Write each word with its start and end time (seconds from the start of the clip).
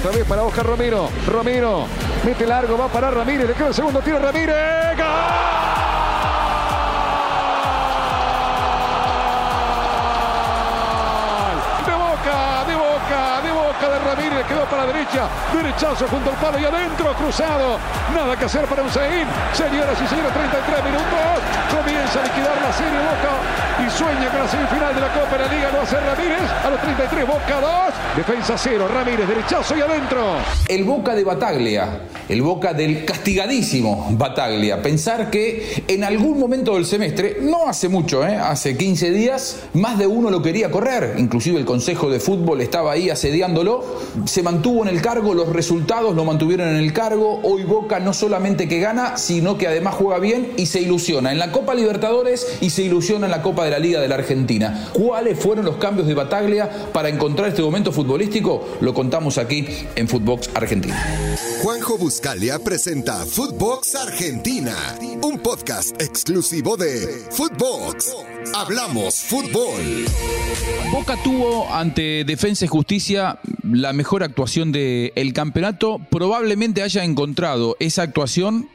Otra 0.00 0.12
vez 0.12 0.26
para 0.26 0.42
Oscar 0.44 0.64
Romero. 0.64 1.10
Romero 1.26 1.84
mete 2.24 2.46
largo, 2.46 2.78
va 2.78 2.88
para 2.88 3.10
Ramírez. 3.10 3.48
Le 3.48 3.54
queda 3.54 3.68
el 3.68 3.74
segundo 3.74 4.00
tiro 4.00 4.18
Ramírez. 4.18 4.96
¡Gol! 4.96 5.30
Ramírez 14.10 14.39
quedó 14.44 14.64
para 14.64 14.86
la 14.86 14.92
derecha, 14.92 15.28
derechazo 15.52 16.06
junto 16.08 16.30
al 16.30 16.36
palo 16.36 16.58
y 16.58 16.64
adentro, 16.64 17.12
cruzado. 17.14 17.78
Nada 18.14 18.36
que 18.36 18.44
hacer 18.44 18.64
para 18.66 18.82
Hussein. 18.82 19.26
Señoras 19.52 19.98
y 20.00 20.06
señores, 20.06 20.32
33 20.32 20.84
minutos. 20.84 21.30
Comienza 21.70 22.20
a 22.20 22.24
liquidar 22.24 22.56
la 22.60 22.72
serie 22.72 23.00
Boca 23.00 23.32
y 23.80 23.90
sueña 23.90 24.28
con 24.30 24.40
la 24.40 24.48
semifinal 24.48 24.94
de 24.94 25.00
la 25.00 25.12
Copa 25.12 25.36
de 25.36 25.44
la 25.44 25.52
Liga. 25.52 25.70
Lo 25.72 25.80
hace 25.82 26.00
Ramírez 26.00 26.50
a 26.64 26.70
los 26.70 26.80
33, 26.80 27.26
Boca 27.26 27.60
2. 27.60 28.16
Defensa 28.16 28.58
0, 28.58 28.88
Ramírez, 28.92 29.28
derechazo 29.28 29.76
y 29.76 29.80
adentro. 29.80 30.36
El 30.68 30.84
Boca 30.84 31.14
de 31.14 31.24
Bataglia, 31.24 32.00
el 32.28 32.42
Boca 32.42 32.72
del 32.72 33.04
castigadísimo 33.04 34.08
Bataglia. 34.10 34.82
Pensar 34.82 35.30
que 35.30 35.84
en 35.86 36.04
algún 36.04 36.38
momento 36.38 36.74
del 36.74 36.86
semestre, 36.86 37.38
no 37.42 37.68
hace 37.68 37.88
mucho, 37.88 38.26
¿eh? 38.26 38.36
hace 38.36 38.76
15 38.76 39.10
días, 39.10 39.60
más 39.74 39.98
de 39.98 40.06
uno 40.06 40.30
lo 40.30 40.42
quería 40.42 40.70
correr. 40.70 41.14
Inclusive 41.18 41.58
el 41.58 41.64
Consejo 41.64 42.10
de 42.10 42.20
Fútbol 42.20 42.60
estaba 42.60 42.92
ahí 42.92 43.10
asediándolo 43.10 43.84
se 44.30 44.44
mantuvo 44.44 44.82
en 44.82 44.88
el 44.88 45.02
cargo, 45.02 45.34
los 45.34 45.48
resultados 45.48 46.14
lo 46.14 46.24
mantuvieron 46.24 46.68
en 46.68 46.76
el 46.76 46.92
cargo. 46.92 47.40
Hoy 47.42 47.64
Boca 47.64 47.98
no 47.98 48.12
solamente 48.12 48.68
que 48.68 48.78
gana, 48.78 49.16
sino 49.16 49.58
que 49.58 49.66
además 49.66 49.96
juega 49.96 50.20
bien 50.20 50.52
y 50.56 50.66
se 50.66 50.80
ilusiona 50.80 51.32
en 51.32 51.40
la 51.40 51.50
Copa 51.50 51.74
Libertadores 51.74 52.46
y 52.60 52.70
se 52.70 52.82
ilusiona 52.82 53.26
en 53.26 53.32
la 53.32 53.42
Copa 53.42 53.64
de 53.64 53.72
la 53.72 53.80
Liga 53.80 54.00
de 54.00 54.06
la 54.06 54.14
Argentina. 54.14 54.88
¿Cuáles 54.92 55.36
fueron 55.36 55.64
los 55.64 55.78
cambios 55.78 56.06
de 56.06 56.14
Bataglia 56.14 56.70
para 56.92 57.08
encontrar 57.08 57.48
este 57.48 57.62
momento 57.62 57.90
futbolístico? 57.90 58.68
Lo 58.80 58.94
contamos 58.94 59.36
aquí 59.36 59.66
en 59.96 60.06
Footbox 60.06 60.50
Argentina. 60.54 61.04
Juanjo 61.64 61.98
Buscalia 61.98 62.60
presenta 62.60 63.26
Footbox 63.26 63.96
Argentina, 63.96 64.76
un 65.22 65.40
podcast 65.40 66.00
exclusivo 66.00 66.76
de 66.76 67.26
Footbox. 67.32 68.14
Hablamos 68.54 69.20
fútbol. 69.20 70.06
Boca 70.92 71.16
tuvo 71.22 71.72
ante 71.72 72.24
Defensa 72.24 72.64
y 72.64 72.68
Justicia 72.68 73.38
la 73.62 73.92
mejor 73.92 74.22
actuación 74.22 74.72
del 74.72 75.32
campeonato. 75.32 76.00
Probablemente 76.10 76.82
haya 76.82 77.04
encontrado 77.04 77.76
esa 77.80 78.02
actuación 78.02 78.68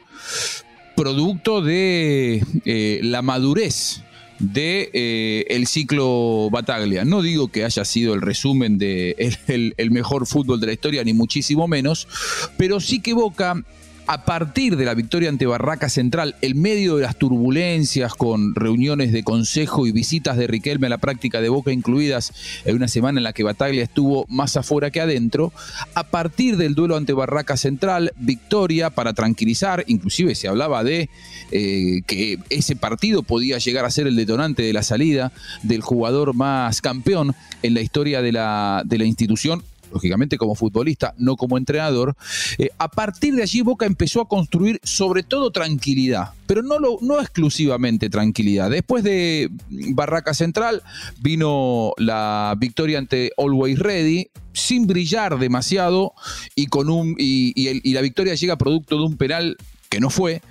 producto 0.96 1.60
de 1.60 2.42
eh, 2.64 3.00
la 3.02 3.22
madurez 3.22 4.02
de 4.38 4.90
eh, 4.92 5.44
el 5.50 5.66
ciclo 5.66 6.48
Bataglia. 6.50 7.04
No 7.04 7.22
digo 7.22 7.48
que 7.48 7.64
haya 7.64 7.84
sido 7.84 8.14
el 8.14 8.22
resumen 8.22 8.78
de 8.78 9.14
el, 9.46 9.90
mejor 9.90 10.26
fútbol 10.26 10.60
de 10.60 10.68
la 10.68 10.72
historia, 10.72 11.04
ni 11.04 11.12
muchísimo 11.12 11.68
menos, 11.68 12.08
pero 12.56 12.80
sí 12.80 13.00
que 13.00 13.14
Boca 13.14 13.62
a 14.06 14.24
partir 14.24 14.76
de 14.76 14.84
la 14.84 14.94
victoria 14.94 15.28
ante 15.28 15.46
Barraca 15.46 15.88
Central, 15.88 16.36
en 16.40 16.60
medio 16.60 16.96
de 16.96 17.02
las 17.02 17.16
turbulencias 17.16 18.14
con 18.14 18.54
reuniones 18.54 19.12
de 19.12 19.24
consejo 19.24 19.86
y 19.86 19.92
visitas 19.92 20.36
de 20.36 20.46
Riquelme 20.46 20.86
a 20.86 20.90
la 20.90 20.98
práctica 20.98 21.40
de 21.40 21.48
Boca 21.48 21.72
incluidas 21.72 22.32
en 22.64 22.76
una 22.76 22.88
semana 22.88 23.18
en 23.18 23.24
la 23.24 23.32
que 23.32 23.42
Bataglia 23.42 23.82
estuvo 23.82 24.24
más 24.28 24.56
afuera 24.56 24.90
que 24.90 25.00
adentro, 25.00 25.52
a 25.94 26.04
partir 26.04 26.56
del 26.56 26.74
duelo 26.74 26.96
ante 26.96 27.12
Barraca 27.12 27.56
Central, 27.56 28.12
victoria 28.16 28.90
para 28.90 29.12
tranquilizar, 29.12 29.84
inclusive 29.88 30.34
se 30.34 30.48
hablaba 30.48 30.84
de 30.84 31.08
eh, 31.50 32.02
que 32.06 32.38
ese 32.50 32.76
partido 32.76 33.22
podía 33.22 33.58
llegar 33.58 33.84
a 33.84 33.90
ser 33.90 34.06
el 34.06 34.16
detonante 34.16 34.62
de 34.62 34.72
la 34.72 34.82
salida 34.82 35.32
del 35.62 35.80
jugador 35.80 36.34
más 36.34 36.80
campeón 36.80 37.34
en 37.62 37.74
la 37.74 37.80
historia 37.80 38.22
de 38.22 38.32
la, 38.32 38.82
de 38.84 38.98
la 38.98 39.04
institución 39.04 39.62
lógicamente 39.92 40.38
como 40.38 40.54
futbolista, 40.54 41.14
no 41.18 41.36
como 41.36 41.58
entrenador, 41.58 42.16
eh, 42.58 42.70
a 42.78 42.88
partir 42.88 43.34
de 43.34 43.42
allí 43.42 43.62
Boca 43.62 43.86
empezó 43.86 44.20
a 44.20 44.28
construir 44.28 44.80
sobre 44.82 45.22
todo 45.22 45.50
tranquilidad, 45.50 46.30
pero 46.46 46.62
no, 46.62 46.78
lo, 46.78 46.98
no 47.00 47.20
exclusivamente 47.20 48.10
tranquilidad. 48.10 48.70
Después 48.70 49.04
de 49.04 49.50
Barraca 49.68 50.34
Central 50.34 50.82
vino 51.20 51.92
la 51.98 52.54
victoria 52.58 52.98
ante 52.98 53.32
Always 53.36 53.78
Ready, 53.78 54.30
sin 54.52 54.86
brillar 54.86 55.38
demasiado 55.38 56.14
y, 56.54 56.66
con 56.66 56.88
un, 56.88 57.14
y 57.18 57.92
la 57.92 58.00
victoria 58.00 58.34
llega 58.34 58.56
producto 58.56 58.96
de 58.96 59.02
un 59.02 59.16
penal 59.16 59.56
que 59.88 60.00
no 60.00 60.10
fue, 60.10 60.42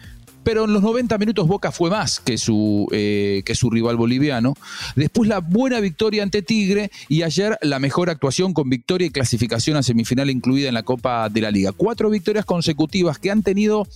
pero 0.45 0.65
en 0.65 0.73
los 0.73 0.83
90 0.83 1.17
minutos 1.17 1.47
Boca 1.47 1.71
fue 1.71 1.89
más 1.89 2.19
que 2.19 2.37
su, 2.37 2.87
eh, 2.91 3.41
que 3.45 3.55
su 3.55 3.71
rival 3.71 3.97
boliviano. 3.97 4.53
Después 4.95 5.27
la 5.27 5.39
buena 5.39 5.79
victoria 5.79 6.21
ante 6.21 6.43
Tigre 6.43 6.91
y 7.09 7.23
ayer 7.23 7.57
la 7.63 7.79
mejor 7.79 8.11
actuación 8.11 8.53
con 8.53 8.69
victoria 8.69 9.07
y 9.07 9.09
clasificación 9.09 9.75
a 9.75 9.81
semifinal 9.81 10.29
incluida 10.29 10.67
en 10.67 10.75
la 10.75 10.83
Copa 10.83 11.29
de 11.29 11.41
la 11.41 11.49
Liga. 11.49 11.71
Cuatro 11.71 12.11
victorias 12.11 12.45
consecutivas 12.45 13.17
que 13.17 13.31
han 13.31 13.41
tenido 13.41 13.87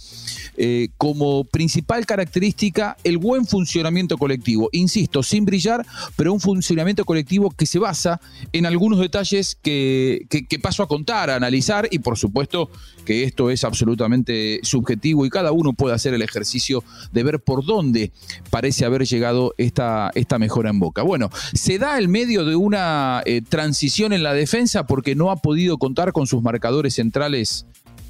eh, 0.58 0.90
como 0.98 1.44
principal 1.44 2.08
característica 2.08 2.98
el 3.04 3.20
buen 3.20 3.46
funcionamiento 3.46 4.18
colectivo. 4.18 4.70
Insisto, 4.72 5.22
sin 5.22 5.46
brillar, 5.46 5.86
pero 6.16 6.34
un 6.34 6.40
funcionamiento 6.40 7.06
colectivo 7.06 7.52
que 7.52 7.68
se 7.68 7.78
basa 7.78 8.20
en 8.54 8.66
algunos 8.66 9.00
detalles 9.00 9.56
que, 9.62 10.26
que 10.28 10.60
paso 10.60 10.82
a 10.82 10.88
contar, 10.88 11.30
a 11.30 11.36
analizar 11.36 11.88
y 11.92 12.00
por 12.00 12.18
supuesto 12.18 12.72
que 13.10 13.24
esto 13.24 13.50
es 13.50 13.64
absolutamente 13.64 14.60
subjetivo 14.62 15.26
y 15.26 15.32
cada 15.32 15.52
uno 15.52 15.74
puede 15.74 15.96
hacer 15.96 16.14
el 16.14 16.22
ejercicio 16.22 16.84
de 17.12 17.24
ver 17.24 17.40
por 17.40 17.66
dónde 17.66 18.12
parece 18.52 18.86
haber 18.86 19.04
llegado 19.08 19.56
esta, 19.58 20.12
esta 20.14 20.38
mejora 20.38 20.70
en 20.70 20.78
Boca. 20.78 21.02
Bueno, 21.02 21.32
se 21.56 21.80
da 21.80 21.98
el 21.98 22.08
medio 22.08 22.46
de 22.46 22.56
una 22.56 23.24
eh, 23.26 23.42
transición 23.42 24.14
en 24.14 24.22
la 24.22 24.36
defensa 24.36 24.86
porque 24.86 25.16
no 25.16 25.32
ha 25.32 25.38
podido 25.38 25.80
contar 25.80 26.12
con 26.14 26.28
sus 26.28 26.44
marcadores 26.44 26.94
centrales 26.94 27.66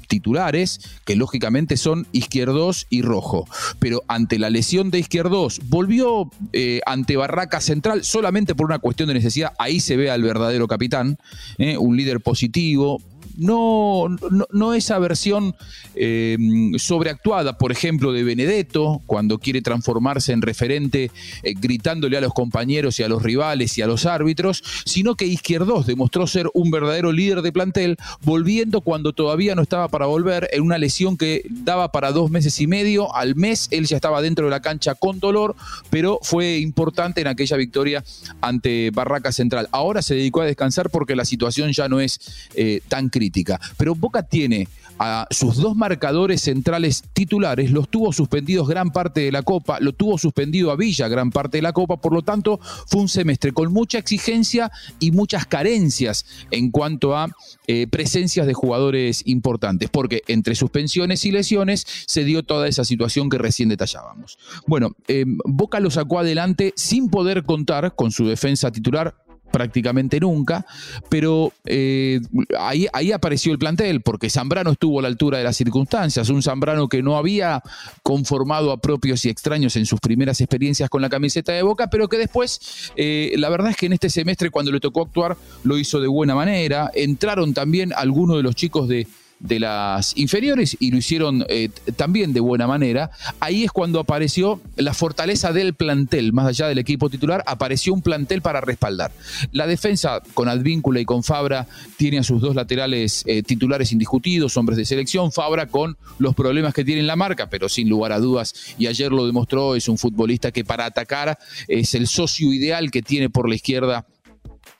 titulares, 0.06 0.80
que 1.06 1.16
lógicamente 1.16 1.78
son 1.78 2.06
Izquierdos 2.12 2.86
y 2.90 3.00
Rojo. 3.00 3.46
Pero 3.78 4.02
ante 4.06 4.38
la 4.38 4.50
lesión 4.50 4.90
de 4.90 4.98
Izquierdos, 4.98 5.62
volvió 5.68 6.30
eh, 6.52 6.82
ante 6.84 7.16
Barraca 7.16 7.62
Central 7.62 8.04
solamente 8.04 8.54
por 8.54 8.66
una 8.66 8.80
cuestión 8.80 9.08
de 9.08 9.14
necesidad. 9.14 9.54
Ahí 9.58 9.80
se 9.80 9.96
ve 9.96 10.10
al 10.10 10.22
verdadero 10.22 10.68
capitán, 10.68 11.16
eh, 11.56 11.78
un 11.78 11.96
líder 11.96 12.20
positivo, 12.20 13.00
no, 13.40 14.06
no, 14.50 14.74
esa 14.74 14.98
versión 14.98 15.56
eh, 15.94 16.36
sobreactuada, 16.76 17.56
por 17.56 17.72
ejemplo, 17.72 18.12
de 18.12 18.22
Benedetto, 18.22 19.00
cuando 19.06 19.38
quiere 19.38 19.62
transformarse 19.62 20.32
en 20.32 20.42
referente 20.42 21.10
eh, 21.42 21.54
gritándole 21.58 22.18
a 22.18 22.20
los 22.20 22.34
compañeros 22.34 23.00
y 23.00 23.02
a 23.02 23.08
los 23.08 23.22
rivales 23.22 23.78
y 23.78 23.82
a 23.82 23.86
los 23.86 24.04
árbitros, 24.04 24.62
sino 24.84 25.14
que 25.14 25.24
Izquierdos 25.24 25.86
demostró 25.86 26.26
ser 26.26 26.50
un 26.52 26.70
verdadero 26.70 27.12
líder 27.12 27.40
de 27.40 27.50
plantel, 27.50 27.96
volviendo 28.20 28.82
cuando 28.82 29.14
todavía 29.14 29.54
no 29.54 29.62
estaba 29.62 29.88
para 29.88 30.04
volver, 30.04 30.50
en 30.52 30.62
una 30.62 30.76
lesión 30.76 31.16
que 31.16 31.46
daba 31.48 31.92
para 31.92 32.12
dos 32.12 32.30
meses 32.30 32.60
y 32.60 32.66
medio, 32.66 33.14
al 33.14 33.36
mes 33.36 33.68
él 33.70 33.86
ya 33.86 33.96
estaba 33.96 34.20
dentro 34.20 34.44
de 34.44 34.50
la 34.50 34.60
cancha 34.60 34.94
con 34.94 35.18
dolor, 35.18 35.56
pero 35.88 36.18
fue 36.22 36.58
importante 36.58 37.22
en 37.22 37.26
aquella 37.26 37.56
victoria 37.56 38.04
ante 38.42 38.90
Barraca 38.90 39.32
Central. 39.32 39.68
Ahora 39.72 40.02
se 40.02 40.14
dedicó 40.14 40.42
a 40.42 40.46
descansar 40.46 40.90
porque 40.90 41.16
la 41.16 41.24
situación 41.24 41.72
ya 41.72 41.88
no 41.88 42.00
es 42.00 42.50
eh, 42.54 42.82
tan 42.88 43.08
crítica. 43.08 43.29
Pero 43.76 43.94
Boca 43.94 44.22
tiene 44.22 44.68
a 44.98 45.26
sus 45.30 45.56
dos 45.56 45.74
marcadores 45.76 46.42
centrales 46.42 47.02
titulares, 47.14 47.70
los 47.70 47.88
tuvo 47.88 48.12
suspendidos 48.12 48.68
gran 48.68 48.90
parte 48.90 49.22
de 49.22 49.32
la 49.32 49.42
Copa, 49.42 49.80
lo 49.80 49.94
tuvo 49.94 50.18
suspendido 50.18 50.70
a 50.70 50.76
Villa 50.76 51.08
gran 51.08 51.30
parte 51.30 51.56
de 51.56 51.62
la 51.62 51.72
Copa, 51.72 51.96
por 51.96 52.12
lo 52.12 52.20
tanto 52.20 52.60
fue 52.86 53.00
un 53.00 53.08
semestre 53.08 53.52
con 53.52 53.72
mucha 53.72 53.96
exigencia 53.96 54.70
y 54.98 55.10
muchas 55.10 55.46
carencias 55.46 56.26
en 56.50 56.70
cuanto 56.70 57.16
a 57.16 57.34
eh, 57.66 57.86
presencias 57.86 58.46
de 58.46 58.52
jugadores 58.52 59.22
importantes, 59.24 59.88
porque 59.88 60.22
entre 60.28 60.54
suspensiones 60.54 61.24
y 61.24 61.30
lesiones 61.30 61.86
se 62.06 62.24
dio 62.24 62.42
toda 62.42 62.68
esa 62.68 62.84
situación 62.84 63.30
que 63.30 63.38
recién 63.38 63.70
detallábamos. 63.70 64.38
Bueno, 64.66 64.94
eh, 65.08 65.24
Boca 65.26 65.80
lo 65.80 65.90
sacó 65.90 66.18
adelante 66.18 66.74
sin 66.76 67.08
poder 67.08 67.44
contar 67.44 67.94
con 67.94 68.10
su 68.10 68.26
defensa 68.26 68.70
titular 68.70 69.14
prácticamente 69.50 70.20
nunca, 70.20 70.64
pero 71.08 71.52
eh, 71.64 72.20
ahí, 72.58 73.12
apareció 73.12 73.52
el 73.52 73.58
plantel, 73.58 74.00
porque 74.02 74.30
Zambrano 74.30 74.72
estuvo 74.72 74.98
a 74.98 75.02
la 75.02 75.08
altura 75.08 75.38
de 75.38 75.44
las 75.44 75.56
circunstancias, 75.56 76.28
un 76.28 76.42
Zambrano 76.42 76.88
que 76.88 77.02
no 77.02 77.16
había 77.16 77.62
conformado 78.02 78.72
a 78.72 78.78
propios 78.78 79.24
y 79.24 79.28
extraños 79.28 79.76
en 79.76 79.86
sus 79.86 80.00
primeras 80.00 80.40
experiencias 80.40 80.88
con 80.88 81.02
la 81.02 81.08
camiseta 81.08 81.52
de 81.52 81.62
Boca, 81.62 81.90
pero 81.90 82.08
que 82.08 82.18
después, 82.18 82.92
eh, 82.96 83.34
la 83.36 83.48
verdad 83.48 83.70
es 83.70 83.76
que 83.76 83.86
en 83.86 83.94
este 83.94 84.10
semestre 84.10 84.50
cuando 84.50 84.72
le 84.72 84.80
tocó 84.80 85.02
actuar, 85.02 85.36
lo 85.64 85.78
hizo 85.78 86.00
de 86.00 86.08
buena 86.08 86.34
manera, 86.34 86.90
entraron 86.94 87.54
también 87.54 87.92
algunos 87.94 88.36
de 88.36 88.42
los 88.42 88.54
chicos 88.54 88.88
de 88.88 89.06
de 89.40 89.58
las 89.58 90.16
inferiores 90.16 90.76
y 90.78 90.90
lo 90.90 90.98
hicieron 90.98 91.44
eh, 91.48 91.70
también 91.96 92.32
de 92.32 92.40
buena 92.40 92.66
manera. 92.66 93.10
Ahí 93.40 93.64
es 93.64 93.72
cuando 93.72 93.98
apareció 93.98 94.60
la 94.76 94.94
fortaleza 94.94 95.52
del 95.52 95.74
plantel, 95.74 96.32
más 96.32 96.46
allá 96.46 96.68
del 96.68 96.78
equipo 96.78 97.10
titular, 97.10 97.42
apareció 97.46 97.92
un 97.94 98.02
plantel 98.02 98.42
para 98.42 98.60
respaldar. 98.60 99.12
La 99.52 99.66
defensa 99.66 100.22
con 100.34 100.48
Advíncula 100.48 101.00
y 101.00 101.04
con 101.04 101.24
Fabra 101.24 101.66
tiene 101.96 102.18
a 102.18 102.22
sus 102.22 102.40
dos 102.40 102.54
laterales 102.54 103.24
eh, 103.26 103.42
titulares 103.42 103.92
indiscutidos, 103.92 104.56
hombres 104.56 104.76
de 104.76 104.84
selección. 104.84 105.32
Fabra 105.32 105.66
con 105.66 105.96
los 106.18 106.34
problemas 106.34 106.74
que 106.74 106.84
tiene 106.84 107.00
en 107.00 107.06
la 107.06 107.16
marca, 107.16 107.48
pero 107.48 107.68
sin 107.68 107.88
lugar 107.88 108.12
a 108.12 108.18
dudas, 108.18 108.74
y 108.78 108.86
ayer 108.86 109.10
lo 109.10 109.26
demostró, 109.26 109.74
es 109.74 109.88
un 109.88 109.98
futbolista 109.98 110.52
que 110.52 110.64
para 110.64 110.84
atacar 110.84 111.38
es 111.66 111.94
el 111.94 112.06
socio 112.06 112.52
ideal 112.52 112.90
que 112.90 113.02
tiene 113.02 113.30
por 113.30 113.48
la 113.48 113.54
izquierda 113.54 114.06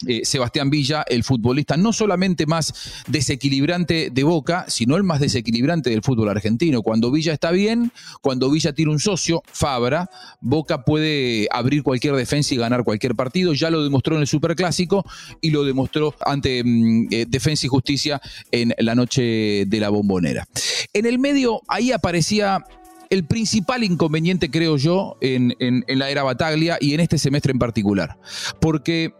eh, 0.07 0.23
Sebastián 0.25 0.71
Villa, 0.71 1.05
el 1.07 1.25
futbolista 1.25 1.77
no 1.77 1.93
solamente 1.93 2.47
más 2.47 3.03
desequilibrante 3.07 4.11
de 4.11 4.23
Boca, 4.25 4.65
sino 4.69 4.97
el 4.97 5.03
más 5.03 5.21
desequilibrante 5.21 5.91
del 5.91 6.03
fútbol 6.03 6.31
argentino. 6.31 6.83
Cuando 6.83 7.11
Villa 7.11 7.33
está 7.33 7.51
bien, 7.51 7.93
cuando 8.23 8.51
Villa 8.51 8.73
tiene 8.73 8.93
un 8.93 9.01
socio, 9.01 9.43
Fabra, 9.53 10.09
Boca 10.41 10.85
puede 10.85 11.49
abrir 11.51 11.83
cualquier 11.83 12.15
defensa 12.15 12.55
y 12.55 12.57
ganar 12.57 12.85
cualquier 12.85 13.15
partido. 13.15 13.53
Ya 13.53 13.71
lo 13.71 13.83
demostró 13.85 14.15
en 14.17 14.23
el 14.23 14.27
Superclásico 14.27 15.05
y 15.41 15.51
lo 15.51 15.65
demostró 15.65 16.15
ante 16.25 16.63
mm, 16.65 17.09
eh, 17.11 17.27
Defensa 17.29 17.67
y 17.67 17.69
Justicia 17.69 18.21
en 18.51 18.75
la 18.79 18.95
noche 18.95 19.65
de 19.67 19.81
la 19.81 19.91
bombonera. 19.91 20.47
En 20.93 21.07
el 21.07 21.19
medio, 21.19 21.61
ahí 21.69 21.93
aparecía 21.93 22.65
el 23.11 23.25
principal 23.25 23.83
inconveniente, 23.83 24.51
creo 24.51 24.77
yo, 24.77 25.17
en, 25.21 25.55
en, 25.59 25.85
la 25.99 26.11
era 26.11 26.23
Bataglia 26.23 26.79
y 26.81 26.95
en 26.95 27.01
este 27.01 27.19
semestre 27.19 27.53
en 27.53 27.59
particular. 27.59 28.17
Porque 28.61 29.13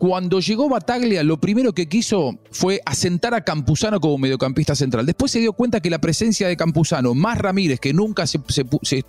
cuando 0.00 0.40
llegó 0.40 0.70
Bataglia, 0.70 1.22
lo 1.22 1.38
primero 1.38 1.74
que 1.74 1.86
quiso 1.86 2.38
fue 2.50 2.80
asentar 2.86 3.34
a 3.34 3.44
Campuzano 3.44 4.00
como 4.00 4.16
mediocampista 4.16 4.74
central. 4.74 5.04
Después 5.04 5.30
se 5.30 5.40
dio 5.40 5.52
cuenta 5.52 5.80
que 5.80 5.90
la 5.90 5.98
presencia 5.98 6.48
de 6.48 6.56
Campuzano, 6.56 7.12
más 7.14 7.36
Ramírez, 7.36 7.80
que 7.80 7.92
nunca 7.92 8.26
se, 8.26 8.40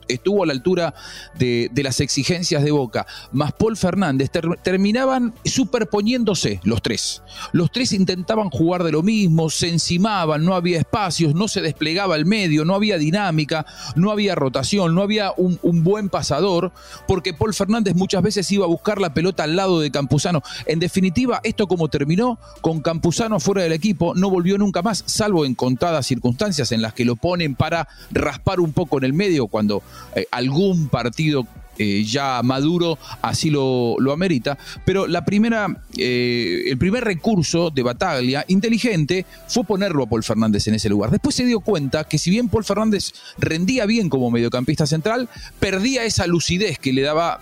estuvo 0.10 0.44
a 0.44 0.48
la 0.48 0.52
altura 0.52 0.94
de, 1.40 1.72
las 1.82 2.02
exigencias 2.02 2.66
de 2.66 2.72
Boca, 2.72 3.08
más 3.32 3.54
Paul 3.54 3.78
Fernández, 3.78 4.32
terminaban 4.64 5.34
superponiéndose 5.46 6.60
los 6.66 6.82
tres. 6.82 7.24
Los 7.54 7.72
tres 7.72 7.94
intentaban 7.94 8.50
jugar 8.50 8.84
de 8.84 8.92
lo 8.92 9.02
mismo, 9.02 9.50
se 9.50 9.70
encimaban, 9.70 10.44
no 10.44 10.56
había 10.56 10.78
espacios, 10.78 11.34
no 11.34 11.48
se 11.48 11.62
desplegaba 11.62 12.18
el 12.18 12.26
medio, 12.26 12.66
no 12.66 12.76
había 12.76 12.98
dinámica, 12.98 13.66
no 13.96 14.12
había 14.12 14.36
rotación, 14.36 14.94
no 14.94 15.04
había 15.04 15.32
un, 15.38 15.58
un 15.62 15.86
buen 15.86 16.10
pasador, 16.10 16.74
porque 17.08 17.34
Paul 17.34 17.54
Fernández 17.54 17.96
muchas 17.96 18.22
veces 18.22 18.52
iba 18.52 18.66
a 18.66 18.68
buscar 18.68 19.00
la 19.00 19.14
pelota 19.14 19.46
al 19.46 19.56
lado 19.56 19.80
de 19.80 19.90
Campuzano 19.90 20.44
definitiva, 20.82 21.40
esto 21.44 21.68
como 21.68 21.88
terminó, 21.88 22.38
con 22.60 22.82
Campuzano 22.82 23.40
fuera 23.40 23.64
del 23.64 23.72
equipo, 23.72 24.14
no 24.16 24.30
volvió 24.30 24.58
nunca 24.58 24.82
más, 24.82 25.04
salvo 25.08 25.46
en 25.46 25.56
contadas 25.56 26.06
circunstancias 26.08 26.74
en 26.74 26.82
las 26.82 26.94
que 26.94 27.06
lo 27.06 27.16
ponen 27.16 27.56
para 27.56 27.88
raspar 28.12 28.60
un 28.60 28.74
poco 28.74 28.98
en 28.98 29.06
el 29.06 29.14
medio 29.14 29.48
cuando 29.48 29.82
eh, 30.16 30.26
algún 30.32 30.90
partido 30.90 31.48
eh, 31.78 32.04
ya 32.04 32.42
maduro 32.44 33.00
así 33.22 33.50
lo, 33.50 33.96
lo, 34.00 34.12
amerita. 34.12 34.58
Pero 34.86 35.08
la 35.08 35.24
primera, 35.24 35.68
eh, 35.98 36.64
el 36.68 36.78
primer 36.78 37.04
recurso 37.04 37.70
de 37.70 37.82
Bataglia, 37.82 38.44
inteligente, 38.50 39.26
fue 39.48 39.64
ponerlo 39.64 40.04
a 40.04 40.10
Paul 40.10 40.24
Fernández 40.24 40.68
en 40.68 40.76
ese 40.76 40.90
lugar. 40.90 41.12
Después 41.12 41.36
se 41.36 41.46
dio 41.46 41.62
cuenta 41.62 42.04
que 42.04 42.18
si 42.18 42.30
bien 42.30 42.50
Paul 42.50 42.66
Fernández 42.66 43.14
rendía 43.38 43.86
bien 43.86 44.10
como 44.10 44.30
mediocampista 44.30 44.86
central, 44.86 45.30
perdía 45.60 46.04
esa 46.04 46.28
lucidez 46.28 46.78
que 46.78 46.94
le 46.94 47.02
daba 47.04 47.40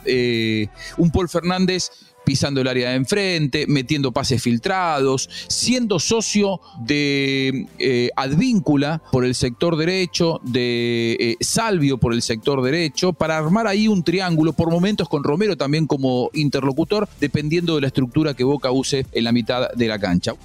un 0.97 1.11
Paul 1.11 1.27
Fernández 1.27 1.89
pisando 2.29 2.61
el 2.61 2.67
área 2.67 2.91
de 2.91 2.95
enfrente, 2.95 3.65
metiendo 3.67 4.11
pases 4.11 4.39
filtrados, 4.43 5.27
siendo 5.47 5.97
socio 5.97 6.61
de 6.79 7.65
eh, 7.79 8.11
Advíncula 8.15 9.01
por 9.11 9.25
el 9.25 9.33
sector 9.33 9.75
derecho, 9.75 10.39
de 10.43 11.17
eh, 11.19 11.37
Salvio 11.39 11.97
por 11.97 12.13
el 12.13 12.21
sector 12.21 12.61
derecho, 12.61 13.13
para 13.13 13.35
armar 13.35 13.65
ahí 13.65 13.87
un 13.87 14.03
triángulo, 14.03 14.53
por 14.53 14.69
momentos 14.69 15.09
con 15.09 15.23
Romero 15.23 15.57
también 15.57 15.87
como 15.87 16.29
interlocutor, 16.35 17.09
dependiendo 17.19 17.73
de 17.73 17.81
la 17.81 17.87
estructura 17.87 18.35
que 18.35 18.43
Boca 18.43 18.69
use 18.69 19.07
en 19.11 19.23
la 19.23 19.31
mitad 19.31 19.71
de 19.71 19.87
la 19.87 19.97
cancha. 19.97 20.35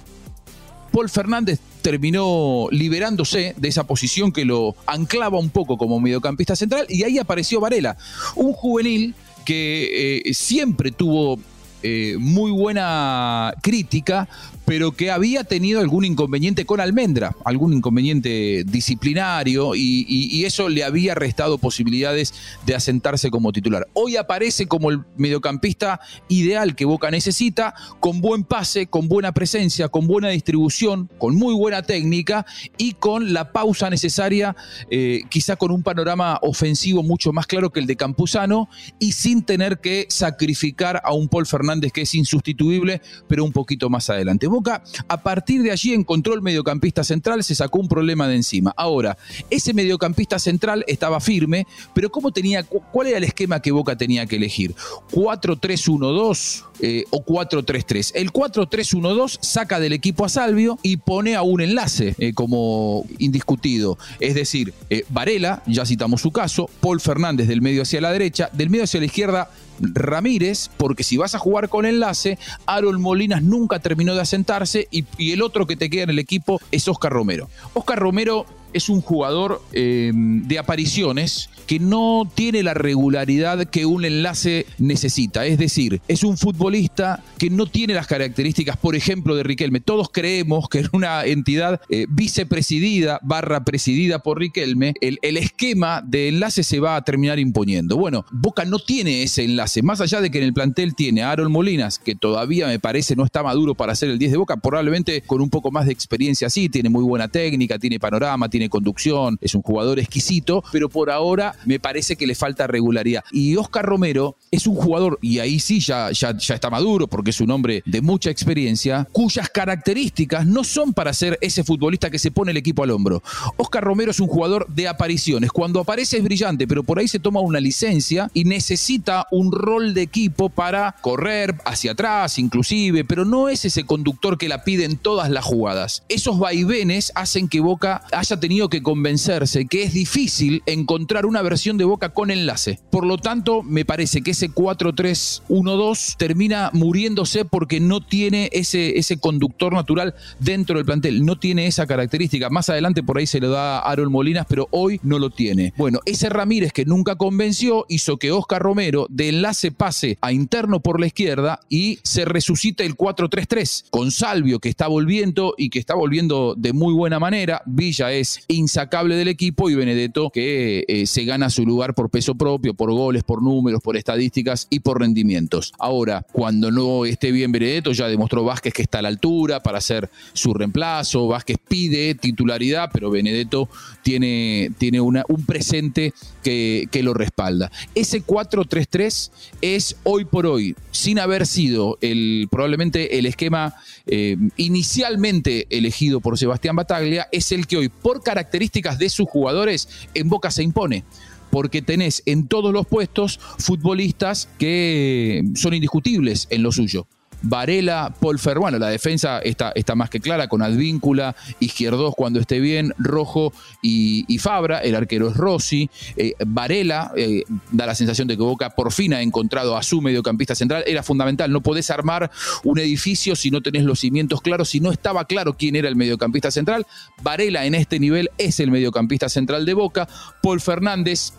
Paul 0.91 1.07
Fernández 1.07 1.59
terminó 1.83 2.67
liberándose 2.71 3.53
de 3.57 3.67
esa 3.67 3.83
posición 3.83 4.31
que 4.31 4.43
lo 4.43 4.75
anclaba 4.87 5.37
un 5.37 5.51
poco 5.51 5.77
como 5.77 5.99
mediocampista 5.99 6.55
central 6.55 6.87
y 6.89 7.03
ahí 7.03 7.19
apareció 7.19 7.59
Varela, 7.59 7.95
un 8.35 8.53
juvenil 8.53 9.13
que 9.45 10.23
eh, 10.25 10.33
siempre 10.33 10.91
tuvo 10.91 11.39
eh, 11.87 12.17
muy 12.17 12.49
buena 12.49 13.53
crítica 13.61 14.27
pero 14.65 14.91
que 14.91 15.11
había 15.11 15.43
tenido 15.43 15.79
algún 15.79 16.05
inconveniente 16.05 16.65
con 16.65 16.79
Almendra, 16.79 17.35
algún 17.45 17.73
inconveniente 17.73 18.63
disciplinario 18.65 19.75
y, 19.75 20.43
eso 20.45 20.69
le 20.69 20.83
había 20.83 21.15
restado 21.15 21.57
posibilidades 21.57 22.33
de 22.65 22.75
asentarse 22.75 23.31
como 23.31 23.51
titular. 23.51 23.87
Hoy 23.93 24.15
aparece 24.15 24.67
como 24.67 24.91
el 24.91 24.99
mediocampista 25.17 25.99
ideal 26.27 26.75
que 26.75 26.85
Boca 26.85 27.09
necesita, 27.09 27.73
con 27.99 28.21
buen 28.21 28.43
pase, 28.43 28.85
con 28.85 29.07
buena 29.07 29.31
presencia, 29.31 29.87
con 29.89 30.05
buena 30.05 30.29
distribución, 30.29 31.09
con 31.17 31.35
muy 31.35 31.55
buena 31.55 31.81
técnica 31.81 32.45
y 32.77 32.93
con 32.93 33.33
la 33.33 33.51
pausa 33.51 33.89
necesaria, 33.89 34.55
eh, 34.91 35.21
quizá 35.29 35.55
con 35.55 35.71
un 35.71 35.81
panorama 35.81 36.39
ofensivo 36.43 37.01
mucho 37.01 37.33
más 37.33 37.47
claro 37.47 37.71
que 37.71 37.79
el 37.79 37.87
de 37.87 37.95
Campuzano 37.95 38.69
y 38.99 39.13
sin 39.13 39.43
tener 39.43 39.79
que 39.79 40.05
sacrificar 40.09 41.01
a 41.03 41.13
un 41.13 41.27
Paul 41.27 41.47
Fernández 41.47 41.91
que 41.91 42.01
es 42.01 42.13
insustituible, 42.13 43.01
pero 43.27 43.43
un 43.43 43.51
poquito 43.51 43.89
más 43.89 44.09
adelante. 44.09 44.47
Boca 44.55 44.81
a 45.09 45.21
partir 45.21 45.61
de 45.63 45.71
allí 45.71 45.93
encontró 45.93 46.33
el 46.33 46.41
mediocampista 46.41 47.03
central, 47.03 47.43
se 47.43 47.55
sacó 47.55 47.79
un 47.79 47.89
problema 47.89 48.25
de 48.27 48.35
encima. 48.35 48.73
Ahora, 48.77 49.17
ese 49.49 49.73
mediocampista 49.73 50.39
central 50.39 50.85
estaba 50.87 51.19
firme, 51.19 51.67
pero 51.93 52.09
¿cómo 52.09 52.31
tenía, 52.31 52.63
¿cuál 52.63 53.07
era 53.07 53.17
el 53.17 53.25
esquema 53.25 53.61
que 53.61 53.71
Boca 53.71 53.97
tenía 53.97 54.25
que 54.25 54.37
elegir? 54.37 54.73
¿4-3-1-2 55.11 56.63
eh, 56.79 57.03
o 57.09 57.25
4-3-3? 57.25 58.13
El 58.15 58.31
4-3-1-2 58.31 59.39
saca 59.41 59.81
del 59.81 59.91
equipo 59.91 60.23
a 60.23 60.29
Salvio 60.29 60.79
y 60.81 60.97
pone 60.97 61.35
a 61.35 61.41
un 61.41 61.59
enlace 61.59 62.15
eh, 62.17 62.33
como 62.33 63.05
indiscutido. 63.19 63.97
Es 64.21 64.35
decir, 64.35 64.73
eh, 64.89 65.03
Varela, 65.09 65.63
ya 65.67 65.85
citamos 65.85 66.21
su 66.21 66.31
caso, 66.31 66.69
Paul 66.79 67.01
Fernández 67.01 67.49
del 67.49 67.61
medio 67.61 67.81
hacia 67.81 67.99
la 67.99 68.13
derecha, 68.13 68.49
del 68.53 68.69
medio 68.69 68.85
hacia 68.85 69.01
la 69.01 69.07
izquierda, 69.07 69.49
Ramírez, 69.79 70.69
porque 70.77 71.03
si 71.03 71.17
vas 71.17 71.35
a 71.35 71.39
jugar 71.39 71.69
con 71.69 71.85
enlace, 71.85 72.37
Aaron 72.65 73.01
Molinas 73.01 73.43
nunca 73.43 73.79
terminó 73.79 74.15
de 74.15 74.21
asentarse 74.21 74.87
y, 74.91 75.05
y, 75.17 75.31
el 75.31 75.41
otro 75.41 75.67
que 75.67 75.75
te 75.75 75.89
queda 75.89 76.03
en 76.03 76.09
el 76.11 76.19
equipo 76.19 76.59
es 76.71 76.87
Oscar 76.87 77.11
Romero. 77.11 77.49
Oscar 77.73 77.99
Romero 77.99 78.45
es 78.75 78.89
un 78.89 79.01
jugador 79.01 79.61
eh, 79.71 80.11
de 80.13 80.59
apariciones 80.59 81.49
que 81.65 81.79
no 81.79 82.29
tiene 82.35 82.61
la 82.61 82.73
regularidad 82.73 83.65
que 83.65 83.85
un 83.85 84.05
enlace 84.05 84.65
necesita. 84.77 85.45
Es 85.45 85.57
decir, 85.57 86.01
es 86.07 86.23
un 86.23 86.37
futbolista 86.37 87.23
que 87.39 87.49
no 87.49 87.65
tiene 87.65 87.93
las 87.93 88.05
características, 88.05 88.77
por 88.77 88.95
ejemplo, 88.95 89.35
de 89.35 89.43
Riquelme. 89.43 89.79
Todos 89.79 90.09
creemos 90.11 90.69
que 90.69 90.79
en 90.79 90.89
una 90.93 91.25
entidad 91.25 91.81
eh, 91.89 92.05
vicepresidida, 92.09 93.19
barra 93.23 93.63
presidida 93.63 94.19
por 94.19 94.39
Riquelme, 94.39 94.93
el, 95.01 95.17
el, 95.21 95.37
esquema 95.37 96.01
de 96.05 96.27
enlace 96.27 96.63
se 96.63 96.79
va 96.79 96.97
a 96.97 97.03
terminar 97.03 97.39
imponiendo. 97.39 97.97
Bueno, 97.97 98.25
Boca 98.31 98.65
no 98.65 98.79
tiene 98.79 99.23
ese 99.23 99.43
enlace. 99.43 99.81
Más 99.81 100.01
allá 100.01 100.21
de 100.21 100.29
que 100.29 100.37
en 100.37 100.43
el 100.43 100.53
plantel 100.53 100.95
tiene 100.95 101.23
a 101.23 101.31
Aaron 101.31 101.51
Molinas, 101.51 101.97
que 101.97 102.15
todavía 102.15 102.67
me 102.67 102.79
parece 102.79 103.15
no 103.15 103.25
está 103.25 103.41
maduro 103.41 103.73
para 103.73 103.95
ser 103.95 104.09
el 104.09 104.19
10 104.19 104.31
de 104.31 104.37
Boca, 104.37 104.57
probablemente 104.57 105.21
con 105.21 105.41
un 105.41 105.49
poco 105.49 105.71
más 105.71 105.85
de 105.85 105.93
experiencia 105.93 106.49
sí, 106.49 106.69
tiene 106.69 106.89
muy 106.89 107.03
buena 107.03 107.27
técnica, 107.27 107.79
tiene 107.79 107.99
panorama, 107.99 108.49
tiene 108.49 108.64
conducción, 108.69 109.37
es 109.41 109.55
un 109.55 109.61
jugador 109.61 109.99
exquisito, 109.99 110.63
pero 110.71 110.89
por 110.89 111.09
ahora 111.09 111.55
me 111.65 111.79
parece 111.79 112.15
que 112.15 112.27
le 112.27 112.35
falta 112.35 112.67
regularidad. 112.67 113.23
Y 113.31 113.55
Oscar 113.55 113.85
Romero 113.85 114.35
es 114.51 114.67
un 114.67 114.75
jugador, 114.75 115.19
y 115.21 115.39
ahí 115.39 115.59
sí 115.59 115.79
ya, 115.79 116.11
ya, 116.11 116.37
ya 116.37 116.55
está 116.55 116.69
maduro, 116.69 117.07
porque 117.07 117.31
es 117.31 117.41
un 117.41 117.51
hombre 117.51 117.83
de 117.85 118.01
mucha 118.01 118.29
experiencia, 118.29 119.07
cuyas 119.11 119.49
características 119.49 120.45
no 120.45 120.63
son 120.63 120.93
para 120.93 121.13
ser 121.13 121.37
ese 121.41 121.63
futbolista 121.63 122.09
que 122.09 122.19
se 122.19 122.31
pone 122.31 122.51
el 122.51 122.57
equipo 122.57 122.83
al 122.83 122.91
hombro. 122.91 123.21
Oscar 123.57 123.83
Romero 123.83 124.11
es 124.11 124.19
un 124.19 124.27
jugador 124.27 124.67
de 124.67 124.87
apariciones. 124.87 125.51
Cuando 125.51 125.79
aparece 125.79 126.17
es 126.17 126.23
brillante, 126.23 126.67
pero 126.67 126.83
por 126.83 126.99
ahí 126.99 127.07
se 127.07 127.19
toma 127.19 127.39
una 127.39 127.59
licencia 127.59 128.29
y 128.33 128.43
necesita 128.43 129.27
un 129.31 129.51
rol 129.51 129.93
de 129.93 130.01
equipo 130.01 130.49
para 130.49 130.95
correr 131.01 131.55
hacia 131.65 131.91
atrás, 131.91 132.39
inclusive, 132.39 133.03
pero 133.05 133.25
no 133.25 133.49
es 133.49 133.65
ese 133.65 133.85
conductor 133.85 134.37
que 134.37 134.49
la 134.49 134.63
pide 134.63 134.85
en 134.85 134.97
todas 134.97 135.29
las 135.29 135.45
jugadas. 135.45 136.03
Esos 136.09 136.39
vaivenes 136.39 137.11
hacen 137.15 137.47
que 137.47 137.59
Boca 137.59 138.03
haya 138.11 138.39
tenido 138.39 138.44
que 138.45 138.83
convencerse 138.83 139.65
que 139.65 139.81
es 139.83 139.93
difícil 139.93 140.61
encontrar 140.67 141.25
una 141.25 141.41
versión 141.41 141.77
de 141.77 141.83
Boca 141.83 142.09
con 142.09 142.29
enlace. 142.29 142.79
Por 142.91 143.05
lo 143.05 143.17
tanto, 143.17 143.63
me 143.63 143.85
parece 143.85 144.21
que 144.21 144.31
ese 144.31 144.51
4-3-1-2 144.51 146.15
termina 146.15 146.69
muriéndose 146.71 147.43
porque 147.43 147.79
no 147.79 148.01
tiene 148.01 148.49
ese, 148.53 148.99
ese 148.99 149.17
conductor 149.17 149.73
natural 149.73 150.13
dentro 150.39 150.77
del 150.77 150.85
plantel, 150.85 151.25
no 151.25 151.39
tiene 151.39 151.65
esa 151.65 151.87
característica. 151.87 152.51
Más 152.51 152.69
adelante 152.69 153.01
por 153.01 153.17
ahí 153.17 153.25
se 153.25 153.39
lo 153.39 153.49
da 153.49 153.79
a 153.79 153.91
Aaron 153.91 154.11
Molinas, 154.11 154.45
pero 154.47 154.67
hoy 154.69 154.99
no 155.01 155.17
lo 155.17 155.31
tiene. 155.31 155.73
Bueno, 155.75 155.99
ese 156.05 156.29
Ramírez 156.29 156.71
que 156.71 156.85
nunca 156.85 157.15
convenció 157.15 157.87
hizo 157.89 158.17
que 158.17 158.31
Oscar 158.31 158.61
Romero 158.61 159.07
de 159.09 159.29
enlace 159.29 159.71
pase 159.71 160.19
a 160.21 160.31
interno 160.31 160.81
por 160.81 160.99
la 160.99 161.07
izquierda 161.07 161.59
y 161.67 161.97
se 162.03 162.25
resucita 162.25 162.83
el 162.83 162.95
4-3-3 162.95 163.85
con 163.89 164.11
Salvio 164.11 164.59
que 164.59 164.69
está 164.69 164.87
volviendo 164.87 165.55
y 165.57 165.69
que 165.69 165.79
está 165.79 165.95
volviendo 165.95 166.53
de 166.55 166.73
muy 166.73 166.93
buena 166.93 167.19
manera. 167.19 167.63
Villa 167.65 168.11
es 168.11 168.34
insacable 168.47 169.15
del 169.15 169.27
equipo 169.27 169.69
y 169.69 169.75
Benedetto 169.75 170.29
que 170.29 170.85
eh, 170.87 171.05
se 171.05 171.25
gana 171.25 171.49
su 171.49 171.65
lugar 171.65 171.93
por 171.93 172.09
peso 172.09 172.35
propio, 172.35 172.73
por 172.73 172.91
goles, 172.91 173.23
por 173.23 173.41
números, 173.41 173.81
por 173.81 173.97
estadísticas 173.97 174.67
y 174.69 174.79
por 174.79 174.99
rendimientos. 174.99 175.73
Ahora, 175.79 176.25
cuando 176.31 176.71
no 176.71 177.05
esté 177.05 177.31
bien 177.31 177.51
Benedetto, 177.51 177.91
ya 177.91 178.07
demostró 178.07 178.43
Vázquez 178.43 178.73
que 178.73 178.81
está 178.81 178.99
a 178.99 179.01
la 179.01 179.07
altura 179.09 179.61
para 179.61 179.77
hacer 179.77 180.09
su 180.33 180.53
reemplazo, 180.53 181.27
Vázquez 181.27 181.57
pide 181.67 182.15
titularidad, 182.15 182.89
pero 182.93 183.11
Benedetto 183.11 183.69
tiene, 184.03 184.71
tiene 184.77 185.01
una, 185.01 185.23
un 185.27 185.45
presente 185.45 186.13
que, 186.43 186.87
que 186.91 187.03
lo 187.03 187.13
respalda. 187.13 187.71
Ese 187.93 188.23
4-3-3 188.23 189.31
es 189.61 189.97
hoy 190.03 190.25
por 190.25 190.45
hoy, 190.45 190.75
sin 190.91 191.19
haber 191.19 191.45
sido 191.45 191.97
el, 192.01 192.47
probablemente 192.49 193.17
el 193.17 193.25
esquema 193.25 193.75
eh, 194.07 194.37
inicialmente 194.57 195.67
elegido 195.69 196.19
por 196.19 196.37
Sebastián 196.37 196.75
Bataglia, 196.75 197.27
es 197.31 197.51
el 197.51 197.67
que 197.67 197.77
hoy, 197.77 197.89
por 197.89 198.21
características 198.25 198.99
de 198.99 199.07
sus 199.07 199.29
jugadores, 199.29 199.87
en 200.13 200.27
Boca 200.27 200.51
se 200.51 200.63
impone 200.63 201.05
porque 201.49 201.81
tenés 201.81 202.21
en 202.25 202.49
todos 202.49 202.73
los 202.73 202.85
puestos 202.85 203.39
futbolistas 203.59 204.49
que 204.59 205.41
son 205.55 205.73
indiscutibles 205.73 206.47
en 206.49 206.63
lo 206.63 206.73
suyo. 206.73 207.07
Varela, 207.45 208.13
Paul 208.19 208.39
Fer, 208.39 208.57
bueno, 208.57 208.79
la 208.79 208.89
defensa 208.89 209.39
está, 209.39 209.71
está 209.75 209.93
más 209.93 210.09
que 210.09 210.19
clara 210.19 210.47
con 210.47 210.61
Advíncula, 210.63 211.35
Izquierdos 211.59 212.15
cuando 212.15 212.39
esté 212.39 212.59
bien, 212.59 212.93
Rojo 212.97 213.53
y, 213.81 214.37
Fabra, 214.39 214.79
el 214.79 214.95
arquero 214.95 215.29
es 215.29 215.37
Rossi, 215.37 215.89
eh, 216.17 216.33
Varela, 216.45 217.11
eh, 217.15 217.43
da 217.71 217.85
la 217.85 217.95
sensación 217.95 218.27
de 218.27 218.35
que 218.35 218.43
Boca 218.43 218.71
por 218.71 218.91
fin 218.91 219.13
ha 219.13 219.21
encontrado 219.21 219.77
a 219.77 219.83
su 219.83 220.01
mediocampista 220.01 220.55
central, 220.55 220.83
era 220.87 221.03
fundamental, 221.03 221.51
no 221.51 221.61
podés 221.61 221.89
armar 221.91 222.31
un 222.63 222.79
edificio 222.79 223.35
si 223.35 223.51
no 223.51 223.61
tenés 223.61 223.83
los 223.83 223.99
cimientos 223.99 224.41
claros, 224.41 224.69
si 224.69 224.79
no 224.79 224.91
estaba 224.91 225.25
claro 225.25 225.55
quién 225.55 225.75
era 225.75 225.87
el 225.87 225.95
mediocampista 225.95 226.49
central, 226.49 226.85
Varela 227.21 227.65
en 227.65 227.75
este 227.75 227.99
nivel 227.99 228.31
es 228.37 228.59
el 228.59 228.71
mediocampista 228.71 229.29
central 229.29 229.65
de 229.65 229.73
Boca, 229.73 230.07
Paul 230.41 230.61
Fernández 230.61 231.33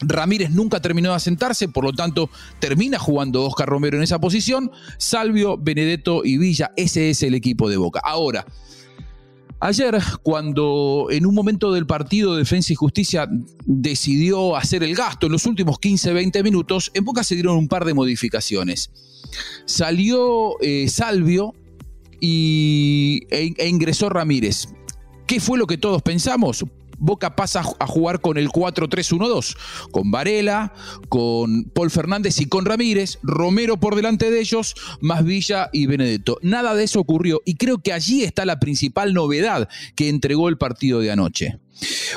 Ramírez 0.00 0.50
nunca 0.50 0.80
terminó 0.80 1.10
de 1.10 1.16
asentarse, 1.16 1.68
por 1.68 1.84
lo 1.84 1.92
tanto 1.92 2.30
termina 2.58 2.98
jugando 2.98 3.44
Oscar 3.44 3.68
Romero 3.68 3.96
en 3.96 4.02
esa 4.02 4.18
posición. 4.18 4.70
Salvio, 4.98 5.56
Benedetto 5.56 6.22
y 6.24 6.38
Villa, 6.38 6.72
ese 6.76 7.10
es 7.10 7.22
el 7.22 7.34
equipo 7.34 7.68
de 7.68 7.76
Boca. 7.76 8.00
Ahora, 8.02 8.46
ayer 9.60 9.98
cuando 10.22 11.08
en 11.10 11.26
un 11.26 11.34
momento 11.34 11.72
del 11.72 11.86
partido 11.86 12.36
Defensa 12.36 12.72
y 12.72 12.76
Justicia 12.76 13.28
decidió 13.64 14.56
hacer 14.56 14.82
el 14.82 14.94
gasto 14.94 15.26
en 15.26 15.32
los 15.32 15.46
últimos 15.46 15.78
15-20 15.80 16.42
minutos, 16.42 16.90
en 16.94 17.04
Boca 17.04 17.24
se 17.24 17.34
dieron 17.34 17.56
un 17.56 17.68
par 17.68 17.84
de 17.84 17.94
modificaciones. 17.94 18.90
Salió 19.64 20.60
eh, 20.60 20.88
Salvio 20.88 21.54
y, 22.20 23.22
e, 23.30 23.54
e 23.56 23.68
ingresó 23.68 24.08
Ramírez. 24.08 24.68
¿Qué 25.26 25.40
fue 25.40 25.58
lo 25.58 25.66
que 25.66 25.78
todos 25.78 26.02
pensamos? 26.02 26.64
Boca 26.98 27.36
pasa 27.36 27.62
a 27.78 27.86
jugar 27.86 28.20
con 28.20 28.38
el 28.38 28.48
4-3-1-2, 28.48 29.56
con 29.90 30.10
Varela, 30.10 30.72
con 31.08 31.64
Paul 31.64 31.90
Fernández 31.90 32.40
y 32.40 32.46
con 32.46 32.64
Ramírez, 32.64 33.18
Romero 33.22 33.78
por 33.78 33.96
delante 33.96 34.30
de 34.30 34.40
ellos, 34.40 34.74
más 35.00 35.24
Villa 35.24 35.70
y 35.72 35.86
Benedetto. 35.86 36.38
Nada 36.42 36.74
de 36.74 36.84
eso 36.84 37.00
ocurrió 37.00 37.40
y 37.44 37.56
creo 37.56 37.78
que 37.78 37.92
allí 37.92 38.22
está 38.22 38.44
la 38.44 38.60
principal 38.60 39.14
novedad 39.14 39.68
que 39.94 40.08
entregó 40.08 40.48
el 40.48 40.58
partido 40.58 41.00
de 41.00 41.10
anoche. 41.10 41.58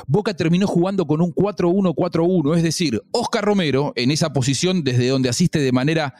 Boca 0.06 0.36
terminó 0.36 0.68
jugando 0.68 1.08
con 1.08 1.22
un 1.22 1.34
4-1-4-1, 1.34 2.58
es 2.58 2.64
decir, 2.64 3.02
Oscar 3.12 3.44
Romero 3.44 3.94
en 3.96 4.12
esa 4.12 4.32
posición 4.34 4.84
desde 4.84 5.08
donde 5.08 5.30
asiste 5.30 5.60
de 5.60 5.72
manera 5.72 6.14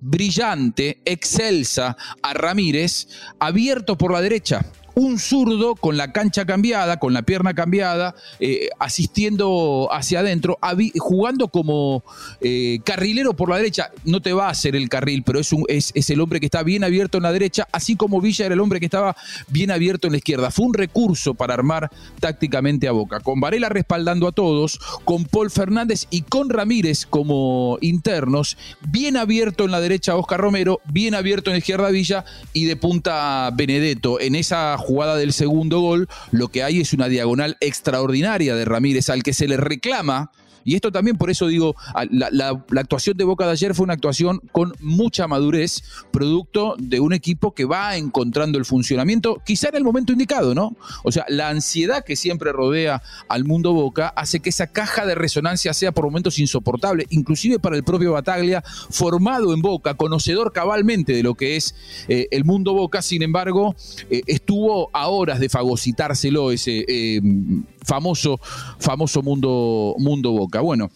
brillante, 0.00 1.02
excelsa 1.04 1.96
a 2.22 2.32
Ramírez, 2.34 3.08
abierto 3.40 3.98
por 3.98 4.12
la 4.12 4.20
derecha 4.20 4.64
un 4.98 5.20
zurdo 5.20 5.76
con 5.76 5.96
la 5.96 6.12
cancha 6.12 6.44
cambiada, 6.44 6.98
con 6.98 7.12
la 7.12 7.22
pierna 7.22 7.54
cambiada, 7.54 8.16
eh, 8.40 8.68
asistiendo 8.80 9.88
hacia 9.92 10.20
adentro, 10.20 10.58
jugando 10.98 11.48
como 11.48 12.02
eh, 12.40 12.80
carrilero 12.84 13.34
por 13.34 13.48
la 13.48 13.58
derecha. 13.58 13.92
No 14.04 14.20
te 14.20 14.32
va 14.32 14.48
a 14.48 14.50
hacer 14.50 14.74
el 14.74 14.88
carril, 14.88 15.22
pero 15.22 15.38
es, 15.38 15.52
un, 15.52 15.64
es, 15.68 15.92
el 16.10 16.20
hombre 16.20 16.40
que 16.40 16.46
está 16.46 16.64
bien 16.64 16.82
abierto 16.82 17.18
en 17.18 17.22
la 17.22 17.32
derecha, 17.32 17.68
así 17.70 17.94
como 17.94 18.20
Villa 18.20 18.46
era 18.46 18.54
el 18.54 18.60
hombre 18.60 18.80
que 18.80 18.86
estaba 18.86 19.16
bien 19.46 19.70
abierto 19.70 20.08
en 20.08 20.12
la 20.12 20.18
izquierda. 20.18 20.50
Fue 20.50 20.66
un 20.66 20.74
recurso 20.74 21.34
para 21.34 21.54
armar 21.54 21.90
tácticamente 22.18 22.88
a 22.88 22.92
Boca, 22.92 23.20
con 23.20 23.40
Varela 23.40 23.68
respaldando 23.68 24.26
a 24.26 24.32
todos, 24.32 24.80
con 25.04 25.26
Paul 25.26 25.52
Fernández 25.52 26.08
y 26.10 26.22
con 26.22 26.50
Ramírez 26.50 27.06
como 27.06 27.78
internos, 27.82 28.56
bien 28.80 29.16
abierto 29.16 29.64
en 29.64 29.70
la 29.70 29.80
derecha 29.80 30.16
Oscar 30.16 30.40
Romero, 30.40 30.80
bien 30.86 31.14
abierto 31.14 31.50
en 31.50 31.54
la 31.54 31.58
izquierda 31.58 31.90
Villa 31.90 32.24
y 32.52 32.64
de 32.64 32.74
punta 32.74 33.48
Benedetto. 33.54 34.18
En 34.18 34.34
esa 34.34 34.76
jugada 34.88 35.16
del 35.16 35.34
segundo 35.34 35.80
gol, 35.80 36.08
lo 36.30 36.48
que 36.48 36.62
hay 36.62 36.80
es 36.80 36.94
una 36.94 37.08
diagonal 37.08 37.58
extraordinaria 37.60 38.54
de 38.54 38.64
Ramírez 38.64 39.10
al 39.10 39.22
que 39.22 39.34
se 39.34 39.46
le 39.46 39.58
reclama 39.58 40.30
y 40.68 40.74
esto 40.74 40.92
también, 40.92 41.16
por 41.16 41.30
eso 41.30 41.46
digo, 41.46 41.74
la, 42.10 42.62
actuación 42.76 43.16
de 43.16 43.24
Boca 43.24 43.46
de 43.46 43.52
ayer 43.52 43.74
fue 43.74 43.84
una 43.84 43.94
actuación 43.94 44.42
con 44.52 44.74
mucha 44.80 45.26
madurez, 45.26 45.82
producto 46.10 46.74
de 46.78 47.00
un 47.00 47.14
equipo 47.14 47.54
que 47.54 47.64
va 47.64 47.96
encontrando 47.96 48.58
el 48.58 48.66
funcionamiento, 48.66 49.40
quizá 49.46 49.70
en 49.70 49.76
el 49.76 49.84
momento 49.84 50.12
indicado, 50.12 50.54
¿no? 50.54 50.76
O 51.04 51.10
sea, 51.10 51.24
la 51.30 51.48
ansiedad 51.48 52.04
que 52.04 52.16
siempre 52.16 52.52
rodea 52.52 53.00
al 53.30 53.46
mundo 53.46 53.72
Boca 53.72 54.08
hace 54.08 54.40
que 54.40 54.50
esa 54.50 54.66
caja 54.66 55.06
de 55.06 55.14
resonancia 55.14 55.72
sea 55.72 55.92
por 55.92 56.04
momentos 56.04 56.38
insoportable, 56.38 57.06
inclusive 57.08 57.58
para 57.58 57.74
el 57.74 57.82
propio 57.82 58.12
Bataglia, 58.12 58.62
formado 58.90 59.54
en 59.54 59.62
Boca, 59.62 59.94
conocedor 59.94 60.52
cabalmente 60.52 61.14
de 61.14 61.22
lo 61.22 61.34
que 61.34 61.56
es 61.56 61.74
eh, 62.08 62.28
el 62.30 62.44
mundo 62.44 62.74
Boca, 62.74 63.00
sin 63.00 63.22
embargo, 63.22 63.74
eh, 64.10 64.20
estuvo 64.26 64.90
a 64.92 65.08
horas 65.08 65.40
de 65.40 65.48
fagocitárselo 65.48 66.52
ese 66.52 66.84
eh, 66.86 67.22
famoso, 67.88 68.38
famoso 68.78 69.22
mundo, 69.22 69.96
mundo 69.98 70.32
Boca. 70.32 70.57
Bueno, 70.60 70.90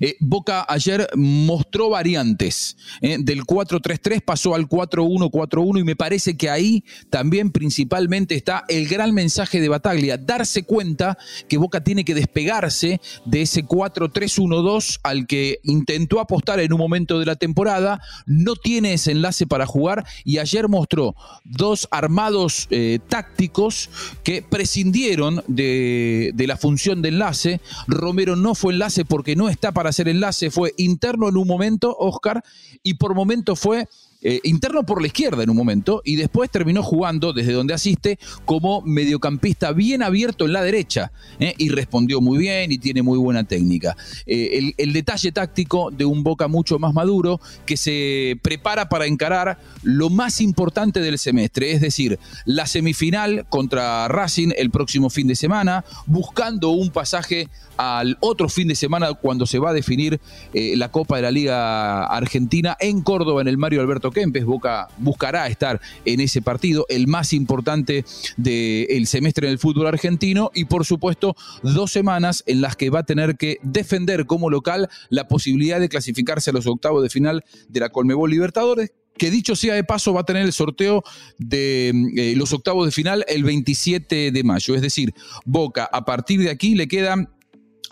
eh, 0.00 0.16
Boca 0.20 0.64
ayer 0.68 1.08
mostró 1.14 1.90
variantes. 1.90 2.76
Eh, 3.00 3.16
del 3.20 3.42
4-3-3 3.42 4.22
pasó 4.22 4.54
al 4.54 4.68
4-1-4-1 4.68 5.80
y 5.80 5.84
me 5.84 5.96
parece 5.96 6.36
que 6.36 6.50
ahí 6.50 6.84
también 7.10 7.50
principalmente 7.50 8.34
está 8.34 8.64
el 8.68 8.88
gran 8.88 9.12
mensaje 9.12 9.60
de 9.60 9.68
Bataglia, 9.68 10.16
darse 10.16 10.62
cuenta 10.62 11.18
que 11.48 11.58
Boca 11.58 11.82
tiene 11.82 12.04
que 12.04 12.14
despegarse 12.14 13.00
de 13.24 13.42
ese 13.42 13.64
4-3-1-2 13.64 15.00
al 15.02 15.26
que 15.26 15.60
intentó 15.64 16.20
apostar 16.20 16.60
en 16.60 16.72
un 16.72 16.78
momento 16.78 17.18
de 17.18 17.26
la 17.26 17.36
temporada, 17.36 18.00
no 18.26 18.56
tiene 18.56 18.94
ese 18.94 19.12
enlace 19.12 19.46
para 19.46 19.66
jugar 19.66 20.04
y 20.24 20.38
ayer 20.38 20.68
mostró 20.68 21.14
dos 21.44 21.88
armados 21.90 22.66
eh, 22.70 22.98
tácticos 23.08 23.90
que 24.22 24.42
prescindieron 24.42 25.42
de, 25.46 26.32
de 26.34 26.46
la 26.46 26.56
función 26.56 27.02
de 27.02 27.08
enlace. 27.10 27.60
Romero 27.86 28.36
no 28.36 28.54
fue 28.54 28.72
enlace 28.72 29.04
porque 29.04 29.36
no 29.36 29.48
está 29.48 29.67
para 29.72 29.90
hacer 29.90 30.08
enlace 30.08 30.50
fue 30.50 30.74
interno 30.76 31.28
en 31.28 31.36
un 31.36 31.46
momento, 31.46 31.96
Oscar, 31.98 32.42
y 32.82 32.94
por 32.94 33.14
momento 33.14 33.56
fue 33.56 33.86
eh, 34.20 34.40
interno 34.42 34.82
por 34.82 35.00
la 35.00 35.06
izquierda 35.06 35.44
en 35.44 35.50
un 35.50 35.56
momento 35.56 36.02
y 36.04 36.16
después 36.16 36.50
terminó 36.50 36.82
jugando 36.82 37.32
desde 37.32 37.52
donde 37.52 37.72
asiste 37.72 38.18
como 38.44 38.82
mediocampista 38.82 39.70
bien 39.70 40.02
abierto 40.02 40.44
en 40.44 40.54
la 40.54 40.62
derecha 40.62 41.12
eh, 41.38 41.54
y 41.56 41.68
respondió 41.68 42.20
muy 42.20 42.36
bien 42.36 42.72
y 42.72 42.78
tiene 42.78 43.02
muy 43.02 43.16
buena 43.16 43.44
técnica. 43.44 43.96
Eh, 44.26 44.58
el, 44.58 44.74
el, 44.76 44.92
detalle 44.92 45.30
táctico 45.30 45.92
de 45.92 46.04
un 46.04 46.24
Boca 46.24 46.48
mucho 46.48 46.80
más 46.80 46.94
maduro 46.94 47.40
que 47.64 47.76
se 47.76 48.40
prepara 48.42 48.88
para 48.88 49.06
encarar 49.06 49.60
lo 49.84 50.10
más 50.10 50.40
importante 50.40 51.00
del 51.00 51.16
semestre, 51.16 51.70
es 51.70 51.80
decir, 51.80 52.18
la 52.44 52.66
semifinal 52.66 53.46
contra 53.48 54.08
Racing 54.08 54.50
el 54.56 54.70
próximo 54.70 55.10
fin 55.10 55.28
de 55.28 55.36
semana, 55.36 55.84
buscando 56.06 56.70
un 56.70 56.90
pasaje 56.90 57.48
al 57.78 58.18
otro 58.20 58.48
fin 58.48 58.68
de 58.68 58.74
semana 58.74 59.14
cuando 59.14 59.46
se 59.46 59.58
va 59.58 59.70
a 59.70 59.72
definir 59.72 60.20
la 60.52 60.90
Copa 60.90 61.16
de 61.16 61.22
la 61.22 61.30
Liga 61.30 62.04
Argentina 62.04 62.76
en 62.80 63.02
Córdoba 63.02 63.40
en 63.40 63.48
el 63.48 63.56
Mario 63.56 63.80
Alberto 63.80 64.10
Kempes. 64.10 64.44
Boca 64.44 64.88
buscará 64.98 65.46
estar 65.46 65.80
en 66.04 66.20
ese 66.20 66.42
partido, 66.42 66.84
el 66.88 67.06
más 67.06 67.32
importante 67.32 68.04
del 68.36 69.06
semestre 69.06 69.46
en 69.46 69.52
el 69.52 69.58
fútbol 69.58 69.86
argentino 69.86 70.50
y 70.54 70.64
por 70.64 70.84
supuesto 70.84 71.36
dos 71.62 71.92
semanas 71.92 72.42
en 72.46 72.60
las 72.60 72.76
que 72.76 72.90
va 72.90 73.00
a 73.00 73.04
tener 73.04 73.36
que 73.36 73.58
defender 73.62 74.26
como 74.26 74.50
local 74.50 74.88
la 75.08 75.28
posibilidad 75.28 75.80
de 75.80 75.88
clasificarse 75.88 76.50
a 76.50 76.52
los 76.52 76.66
octavos 76.66 77.02
de 77.02 77.10
final 77.10 77.44
de 77.68 77.80
la 77.80 77.90
Colmebol 77.90 78.30
Libertadores 78.30 78.92
que 79.18 79.30
dicho 79.30 79.56
sea 79.56 79.74
de 79.74 79.84
paso 79.84 80.14
va 80.14 80.20
a 80.20 80.24
tener 80.24 80.44
el 80.44 80.52
sorteo 80.52 81.02
de 81.38 81.88
eh, 82.16 82.34
los 82.36 82.52
octavos 82.52 82.86
de 82.86 82.92
final 82.92 83.24
el 83.28 83.42
27 83.42 84.30
de 84.30 84.44
mayo. 84.44 84.76
Es 84.76 84.80
decir, 84.80 85.12
Boca 85.44 85.88
a 85.92 86.04
partir 86.04 86.40
de 86.40 86.50
aquí 86.50 86.76
le 86.76 86.86
quedan 86.86 87.28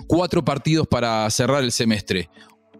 cuatro 0.06 0.44
partidos 0.44 0.86
para 0.86 1.28
cerrar 1.30 1.64
el 1.64 1.72
semestre 1.72 2.30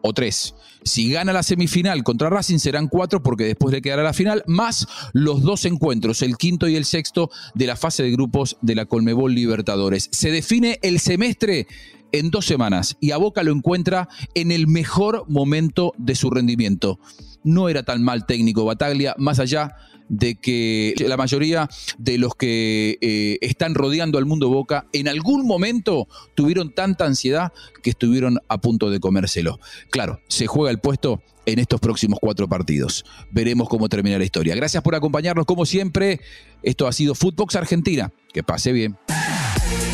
o 0.03 0.13
tres. 0.13 0.55
Si 0.85 1.11
gana 1.11 1.33
la 1.33 1.43
semifinal 1.43 2.05
contra 2.05 2.31
Racing 2.31 2.59
serán 2.59 2.87
cuatro 2.87 3.23
porque 3.23 3.45
después 3.45 3.75
le 3.75 3.83
quedará 3.83 4.03
la 4.05 4.13
final, 4.13 4.45
más 4.47 4.87
los 5.13 5.43
dos 5.43 5.65
encuentros, 5.65 6.23
el 6.23 6.37
quinto 6.37 6.69
y 6.69 6.77
el 6.77 6.85
sexto 6.85 7.31
de 7.55 7.67
la 7.67 7.77
fase 7.77 8.05
de 8.05 8.13
grupos 8.13 8.57
de 8.63 8.77
la 8.77 8.87
Colmebol 8.87 9.35
Libertadores. 9.35 10.09
Se 10.13 10.31
define 10.31 10.79
el 10.83 11.01
semestre 11.01 11.67
en 12.13 12.31
dos 12.31 12.47
semanas 12.47 12.97
y 13.01 13.11
a 13.11 13.17
Boca 13.17 13.43
lo 13.43 13.53
encuentra 13.53 14.09
en 14.35 14.53
el 14.53 14.69
mejor 14.69 15.25
momento 15.29 15.93
de 15.99 16.15
su 16.15 16.31
rendimiento. 16.31 17.01
No 17.43 17.69
era 17.69 17.83
tan 17.83 18.03
mal 18.03 18.27
técnico 18.27 18.65
Bataglia, 18.65 19.15
más 19.19 19.41
allá 19.41 19.77
de 20.09 20.37
que 20.37 20.95
la 20.99 21.17
mayoría 21.17 21.69
de 21.99 22.19
los 22.19 22.35
que 22.35 22.99
eh, 23.01 23.39
están 23.41 23.75
rodeando 23.75 24.19
al 24.19 24.27
mundo 24.27 24.49
Boca 24.49 24.87
en 24.93 25.09
algún 25.09 25.47
momento 25.47 26.09
tuvieron 26.35 26.73
tanta 26.75 27.05
ansiedad 27.07 27.53
que 27.83 27.91
estuvieron 27.91 28.39
a 28.49 28.61
punto 28.61 28.91
de 28.91 29.01
comérselo. 29.01 29.59
Claro, 29.91 30.21
se 30.29 30.47
juega 30.47 30.71
el 30.71 30.79
puesto 30.79 31.23
en 31.47 31.59
estos 31.59 31.81
próximos 31.81 32.19
cuatro 32.21 32.49
partidos. 32.49 33.05
Veremos 33.31 33.69
cómo 33.69 33.89
termina 33.89 34.19
la 34.19 34.25
historia. 34.25 34.55
Gracias 34.55 34.83
por 34.83 34.95
acompañarnos 34.95 35.47
como 35.47 35.65
siempre. 35.65 36.21
Esto 36.63 36.87
ha 36.87 36.93
sido 36.93 37.15
Footbox 37.15 37.57
Argentina. 37.57 38.13
Que 38.33 38.43
pase 38.43 38.73
bien. 38.73 38.97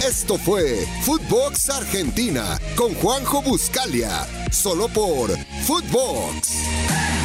Esto 0.06 0.36
fue 0.36 0.84
Footbox 1.02 1.70
Argentina 1.70 2.58
con 2.74 2.92
Juanjo 2.94 3.40
Buscalia, 3.42 4.26
solo 4.50 4.88
por 4.88 5.30
Footbox. 5.64 7.21